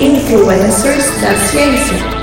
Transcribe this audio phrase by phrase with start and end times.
[0.00, 2.17] Influencers da Ciência.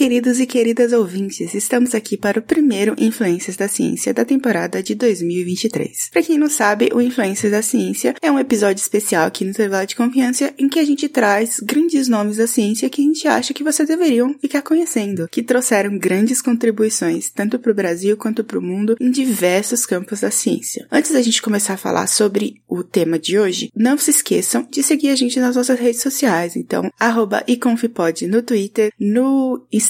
[0.00, 1.54] Queridos e queridas ouvintes.
[1.54, 6.08] Estamos aqui para o primeiro Influências da Ciência da temporada de 2023.
[6.10, 9.86] Para quem não sabe, o Influências da Ciência é um episódio especial aqui no Intervalo
[9.86, 13.52] de Confiança em que a gente traz grandes nomes da ciência que a gente acha
[13.52, 18.58] que vocês deveriam ficar conhecendo, que trouxeram grandes contribuições tanto para o Brasil quanto para
[18.58, 20.88] o mundo em diversos campos da ciência.
[20.90, 24.82] Antes da gente começar a falar sobre o tema de hoje, não se esqueçam de
[24.82, 26.56] seguir a gente nas nossas redes sociais.
[26.56, 26.90] Então,
[27.46, 29.89] iconfipod no Twitter, no Instagram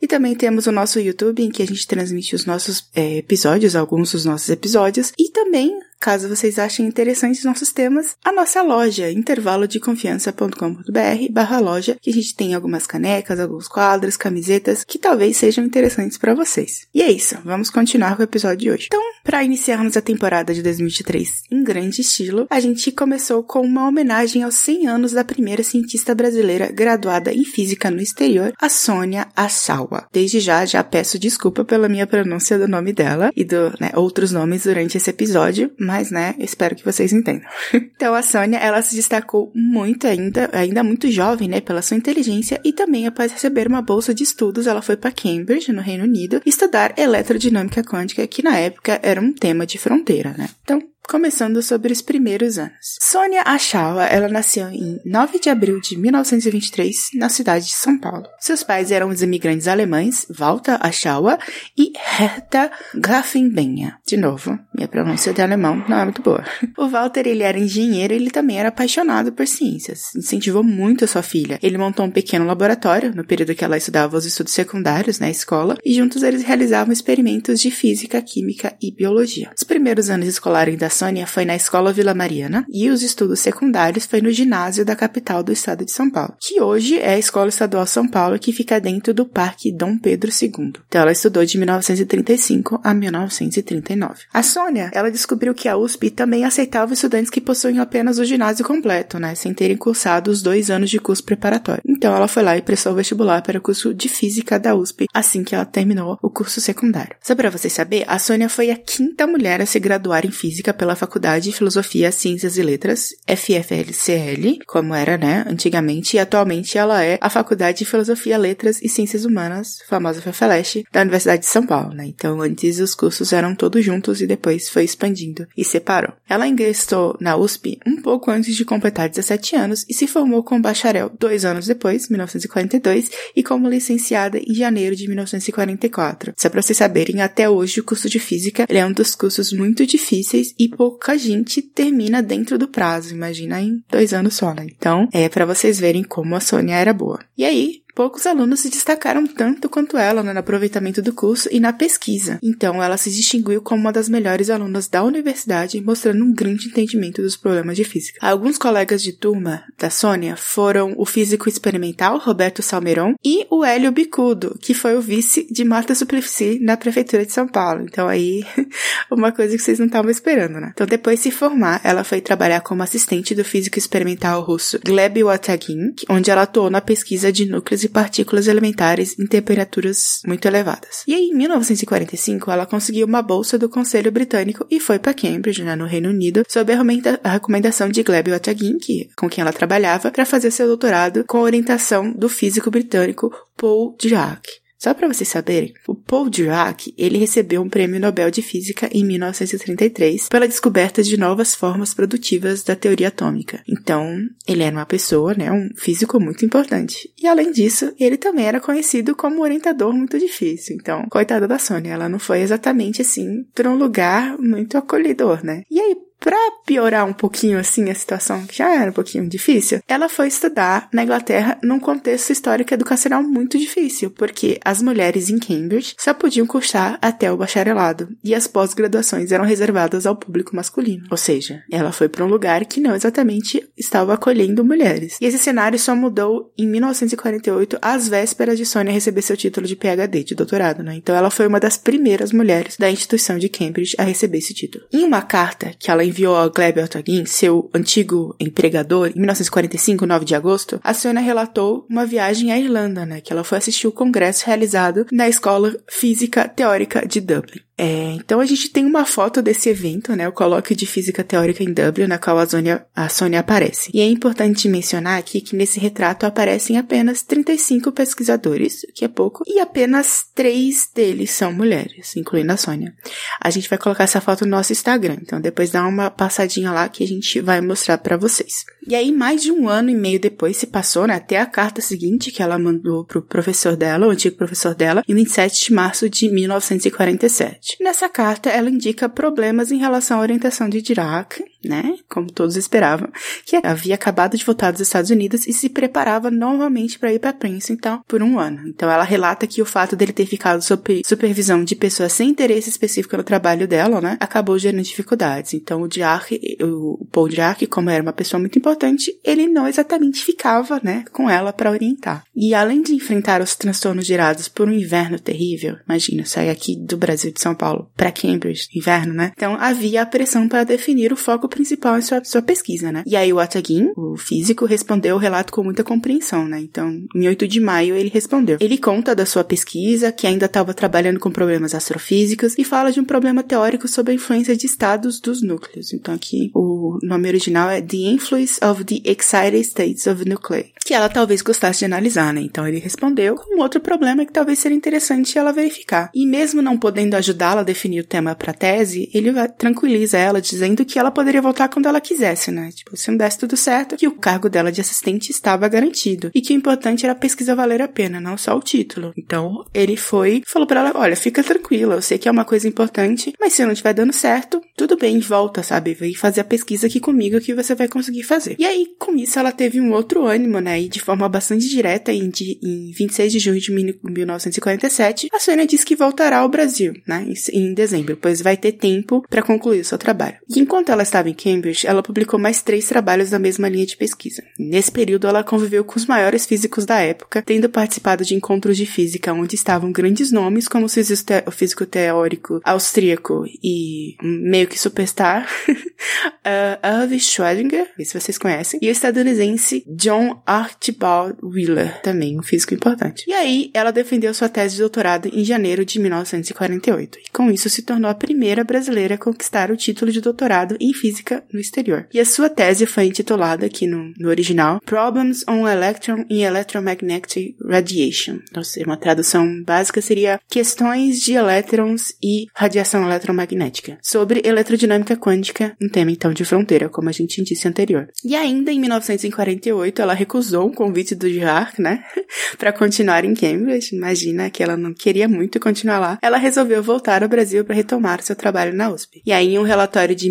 [0.00, 3.76] e também temos o nosso YouTube em que a gente transmite os nossos é, episódios,
[3.76, 5.12] alguns dos nossos episódios.
[5.18, 12.10] E também Caso vocês achem interessantes nossos temas, a nossa loja, intervalodeconfiança.com.br barra loja, que
[12.10, 16.86] a gente tem algumas canecas, alguns quadros, camisetas, que talvez sejam interessantes para vocês.
[16.94, 18.86] E é isso, vamos continuar com o episódio de hoje.
[18.86, 23.88] Então, para iniciarmos a temporada de 2023 em grande estilo, a gente começou com uma
[23.88, 29.26] homenagem aos 100 anos da primeira cientista brasileira graduada em física no exterior, a Sônia
[29.34, 30.06] Asawa.
[30.12, 34.30] Desde já, já peço desculpa pela minha pronúncia do nome dela e do né, outros
[34.30, 37.48] nomes durante esse episódio, mas, né, espero que vocês entendam.
[37.72, 42.60] então, a Sônia, ela se destacou muito ainda, ainda muito jovem, né, pela sua inteligência
[42.64, 46.42] e também após receber uma bolsa de estudos, ela foi para Cambridge, no Reino Unido,
[46.44, 50.48] estudar eletrodinâmica quântica, que na época era um tema de fronteira, né.
[50.62, 52.98] Então, Começando sobre os primeiros anos.
[53.00, 58.26] Sônia Achawa, ela nasceu em 9 de abril de 1923 na cidade de São Paulo.
[58.40, 61.38] Seus pais eram os imigrantes alemães Walter Achawa
[61.78, 63.98] e Hertha Grafenbenha.
[64.04, 66.44] De novo, minha pronúncia de alemão não é muito boa.
[66.76, 70.14] O Walter, ele era engenheiro e ele também era apaixonado por ciências.
[70.14, 71.58] Incentivou muito a sua filha.
[71.62, 75.76] Ele montou um pequeno laboratório no período que ela estudava os estudos secundários na escola
[75.84, 79.50] e juntos eles realizavam experimentos de física, química e biologia.
[79.56, 84.06] Os primeiros anos escolares da Sônia foi na Escola Vila Mariana e os estudos secundários
[84.06, 87.50] foi no ginásio da capital do estado de São Paulo, que hoje é a Escola
[87.50, 90.72] Estadual São Paulo, que fica dentro do Parque Dom Pedro II.
[90.88, 94.22] Então ela estudou de 1935 a 1939.
[94.32, 98.64] A Sônia, ela descobriu que a USP também aceitava estudantes que possuem apenas o ginásio
[98.64, 101.82] completo, né, sem terem cursado os dois anos de curso preparatório.
[101.86, 105.06] Então ela foi lá e prestou o vestibular para o curso de Física da USP
[105.12, 107.16] assim que ela terminou o curso secundário.
[107.22, 110.72] Só para você saber, a Sônia foi a quinta mulher a se graduar em Física
[110.72, 116.78] pela pela Faculdade de Filosofia, Ciências e Letras, FFLCL, como era, né, antigamente, e atualmente
[116.78, 121.48] ela é a Faculdade de Filosofia, Letras e Ciências Humanas, famosa FFLESH, da Universidade de
[121.48, 122.06] São Paulo, né?
[122.06, 126.12] Então, antes os cursos eram todos juntos e depois foi expandindo e separou.
[126.28, 130.62] Ela ingressou na USP um pouco antes de completar 17 anos e se formou como
[130.62, 136.32] bacharel dois anos depois, 1942, e como licenciada em janeiro de 1944.
[136.36, 139.84] Só para vocês saberem, até hoje o curso de Física é um dos cursos muito
[139.84, 144.66] difíceis e pouca gente termina dentro do prazo, imagina em dois anos só, né?
[144.76, 147.18] Então, é para vocês verem como a Sônia era boa.
[147.36, 151.72] E aí, poucos alunos se destacaram tanto quanto ela no aproveitamento do curso e na
[151.72, 152.38] pesquisa.
[152.42, 157.22] Então, ela se distinguiu como uma das melhores alunas da universidade, mostrando um grande entendimento
[157.22, 158.18] dos problemas de física.
[158.20, 163.90] Alguns colegas de turma da Sônia foram o físico experimental Roberto Salmeron e o Hélio
[163.90, 167.82] Bicudo, que foi o vice de Marta Suplicy na prefeitura de São Paulo.
[167.82, 168.44] Então, aí,
[169.10, 170.72] uma coisa que vocês não estavam esperando, né?
[170.74, 175.22] Então, depois de se formar, ela foi trabalhar como assistente do físico experimental russo Gleb
[175.22, 181.02] Watagin, onde ela atuou na pesquisa de núcleos e partículas elementares em temperaturas muito elevadas.
[181.06, 185.62] E aí, em 1945, ela conseguiu uma bolsa do Conselho Britânico e foi para Cambridge,
[185.62, 190.10] né, no Reino Unido, sob a, recomendação de Gleb Otagin, que, com quem ela trabalhava,
[190.10, 194.65] para fazer seu doutorado com a orientação do físico britânico Paul Dirac.
[194.78, 199.04] Só para vocês saberem, o Paul Dirac, ele recebeu um prêmio Nobel de Física em
[199.04, 203.62] 1933 pela descoberta de novas formas produtivas da teoria atômica.
[203.66, 207.10] Então, ele era uma pessoa, né, um físico muito importante.
[207.20, 210.76] E além disso, ele também era conhecido como orientador muito difícil.
[210.76, 215.62] Então, coitada da Sônia, ela não foi exatamente assim para um lugar muito acolhedor, né?
[215.70, 216.36] E aí, Pra
[216.66, 220.88] piorar um pouquinho assim a situação, que já era um pouquinho difícil, ela foi estudar
[220.92, 226.46] na Inglaterra num contexto histórico educacional muito difícil, porque as mulheres em Cambridge só podiam
[226.46, 231.06] cursar até o bacharelado e as pós-graduações eram reservadas ao público masculino.
[231.10, 235.18] Ou seja, ela foi para um lugar que não exatamente estava acolhendo mulheres.
[235.20, 239.76] E esse cenário só mudou em 1948, às vésperas de Sônia receber seu título de
[239.76, 240.94] PhD, de doutorado, né?
[240.96, 244.84] Então ela foi uma das primeiras mulheres da instituição de Cambridge a receber esse título.
[244.92, 250.24] Em uma carta que ela enviou a Gleb Otagin, seu antigo empregador, em 1945, 9
[250.24, 253.92] de agosto, a Sônia relatou uma viagem à Irlanda, né, que ela foi assistir o
[253.92, 257.65] congresso realizado na Escola Física Teórica de Dublin.
[257.78, 261.62] É, então a gente tem uma foto desse evento, né, o colóquio de física teórica
[261.62, 263.90] em Dublin, na qual a Sônia, a Sônia aparece.
[263.92, 269.08] E é importante mencionar aqui que nesse retrato aparecem apenas 35 pesquisadores, o que é
[269.08, 272.94] pouco, e apenas três deles são mulheres, incluindo a Sônia.
[273.42, 276.88] A gente vai colocar essa foto no nosso Instagram, então depois dá uma passadinha lá
[276.88, 278.64] que a gente vai mostrar para vocês.
[278.88, 281.80] E aí, mais de um ano e meio depois se passou, né, até a carta
[281.82, 286.08] seguinte que ela mandou pro professor dela, o antigo professor dela, em 27 de março
[286.08, 287.65] de 1947.
[287.80, 293.08] Nessa carta, ela indica problemas em relação à orientação de Dirac, né, como todos esperavam,
[293.44, 297.32] que havia acabado de voltar dos Estados Unidos e se preparava novamente para ir para
[297.32, 298.68] Princeton então, por um ano.
[298.68, 302.68] Então, ela relata que o fato dele ter ficado sob supervisão de pessoas sem interesse
[302.68, 305.54] específico no trabalho dela, né, acabou gerando dificuldades.
[305.54, 310.24] Então, o Dirac, o Paul Dirac, como era uma pessoa muito importante, ele não exatamente
[310.24, 312.24] ficava, né, com ela para orientar.
[312.34, 316.96] E além de enfrentar os transtornos gerados por um inverno terrível, imagina, sair aqui do
[316.96, 319.32] Brasil de São Paulo para Cambridge, inverno, né?
[319.34, 323.02] Então, havia a pressão para definir o foco principal em sua, sua pesquisa, né?
[323.06, 326.60] E aí o Atagin, o físico, respondeu o relato com muita compreensão, né?
[326.60, 328.58] Então, em 8 de maio, ele respondeu.
[328.60, 333.00] Ele conta da sua pesquisa, que ainda estava trabalhando com problemas astrofísicos, e fala de
[333.00, 335.92] um problema teórico sobre a influência de estados dos núcleos.
[335.92, 340.92] Então, aqui o nome original é The Influence of the Excited States of Nuclei, que
[340.92, 342.42] ela talvez gostasse de analisar, né?
[342.42, 346.10] Então, ele respondeu com outro problema que talvez seria interessante ela verificar.
[346.14, 350.40] E mesmo não podendo ajudá-la a definir o tema para a tese, ele tranquiliza ela
[350.40, 352.70] dizendo que ela poderia voltar quando ela quisesse, né?
[352.72, 356.30] Tipo, se não desse tudo certo, que o cargo dela de assistente estava garantido.
[356.34, 359.12] E que o importante era a pesquisa valer a pena, não só o título.
[359.16, 362.68] Então, ele foi falou para ela: olha, fica tranquila, eu sei que é uma coisa
[362.68, 365.94] importante, mas se não estiver dando certo, tudo bem, volta, sabe?
[365.94, 368.56] Vem fazer a pesquisa aqui comigo que você vai conseguir fazer.
[368.58, 370.80] E aí, com isso, ela teve um outro ânimo, né?
[370.80, 375.66] E de forma bastante direta, em, de, em 26 de junho de 1947, a Sônia
[375.66, 377.26] disse que voltará ao Brasil, né?
[377.26, 380.36] Em, em dezembro, pois vai ter tempo para concluir o seu trabalho.
[380.48, 383.96] E enquanto ela estava em Cambridge, ela publicou mais três trabalhos na mesma linha de
[383.96, 384.42] pesquisa.
[384.58, 388.86] Nesse período, ela conviveu com os maiores físicos da época, tendo participado de encontros de
[388.86, 397.02] física onde estavam grandes nomes como o físico teórico austríaco e meio que superstar, uh,
[397.02, 403.24] Irv Schrödinger, se vocês conhecem, e o estadunidense John Archibald Wheeler, também um físico importante.
[403.26, 407.68] E aí, ela defendeu sua tese de doutorado em janeiro de 1948, e com isso
[407.68, 411.15] se tornou a primeira brasileira a conquistar o título de doutorado em física
[411.52, 412.06] no exterior.
[412.12, 417.56] E a sua tese foi intitulada aqui no, no original Problems on Electron in Electromagnetic
[417.62, 418.38] Radiation.
[418.56, 425.76] Ou seja, uma tradução básica seria Questões de elétrons e radiação eletromagnética, sobre eletrodinâmica quântica,
[425.80, 428.08] um tema então de fronteira, como a gente disse anterior.
[428.24, 432.04] E ainda em 1948, ela recusou um convite do Dirac, né,
[432.58, 433.94] para continuar em Cambridge.
[433.94, 436.18] Imagina que ela não queria muito continuar lá.
[436.22, 439.22] Ela resolveu voltar ao Brasil para retomar seu trabalho na USP.
[439.24, 440.26] E aí, em um relatório de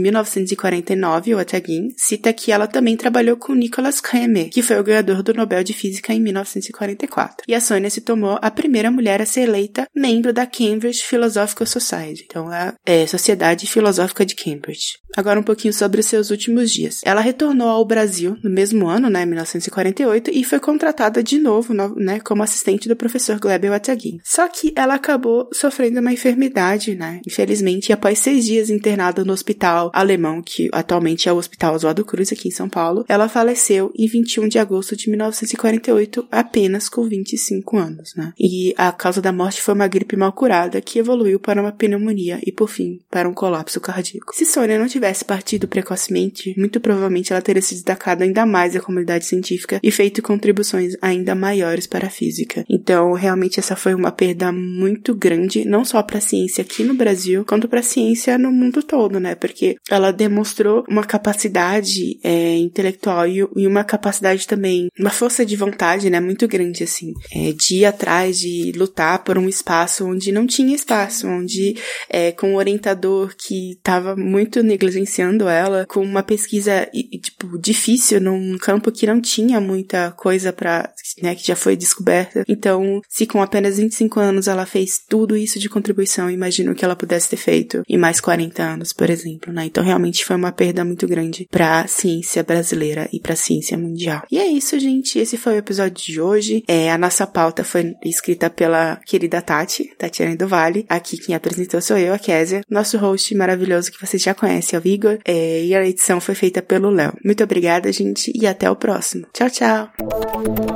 [0.76, 5.24] 1949, o Atagin cita que ela também trabalhou com Nicholas Kramer, que foi o ganhador
[5.24, 7.46] do Nobel de Física em 1944.
[7.48, 11.68] E a Sônia se tomou a primeira mulher a ser eleita membro da Cambridge Philosophical
[11.68, 15.00] Society, então a é, Sociedade Filosófica de Cambridge.
[15.16, 17.02] Agora um pouquinho sobre os seus últimos dias.
[17.06, 22.20] Ela retornou ao Brasil no mesmo ano, né, 1948, e foi contratada de novo, né,
[22.20, 24.20] como assistente do professor Glebel Atagin.
[24.24, 29.32] Só que ela acabou sofrendo uma enfermidade, né, infelizmente, e após seis dias internada no
[29.32, 33.92] hospital alemão, que atualmente é o Hospital Oswaldo Cruz, aqui em São Paulo, ela faleceu
[33.98, 38.34] em 21 de agosto de 1948, apenas com 25 anos, né.
[38.40, 42.40] E a causa da morte foi uma gripe mal curada, que evoluiu para uma pneumonia
[42.46, 44.34] e, por fim, para um colapso cardíaco.
[44.36, 48.82] Se Sônia não tivesse partido precocemente, muito provavelmente ela teria se destacado ainda mais da
[48.82, 52.66] comunidade científica e feito contribuições ainda maiores para a física.
[52.70, 56.94] Então, realmente essa foi uma perda muito grande, não só para a ciência aqui no
[56.94, 59.36] Brasil, quanto para a ciência no mundo todo, né?
[59.36, 60.55] Porque ela demonstrou
[60.88, 66.20] uma capacidade é, intelectual e, e, uma capacidade também, uma força de vontade, né?
[66.20, 70.76] Muito grande, assim, é, de ir atrás, de lutar por um espaço onde não tinha
[70.76, 71.76] espaço, onde
[72.10, 76.90] é, com um orientador que estava muito negligenciando ela com uma pesquisa,
[77.22, 82.44] tipo, difícil num campo que não tinha muita coisa para, né, que já foi descoberta.
[82.48, 86.96] Então, se com apenas 25 anos ela fez tudo isso de contribuição, imagino que ela
[86.96, 89.66] pudesse ter feito em mais 40 anos, por exemplo, né?
[89.66, 93.38] Então, realmente foi uma uma perda muito grande para a ciência brasileira e para a
[93.38, 94.24] ciência mundial.
[94.32, 95.20] E é isso, gente.
[95.20, 96.64] Esse foi o episódio de hoje.
[96.68, 100.86] É, a nossa pauta foi escrita pela querida Tati, Tatiana do Vale.
[100.88, 102.62] Aqui quem apresentou sou eu, a Késia.
[102.70, 105.18] Nosso host maravilhoso que vocês já conhecem é o Igor.
[105.26, 107.14] É, e a edição foi feita pelo Léo.
[107.24, 109.26] Muito obrigada, gente, e até o próximo.
[109.34, 110.75] Tchau, tchau!